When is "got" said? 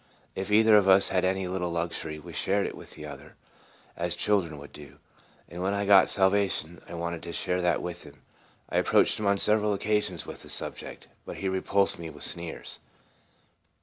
5.85-6.09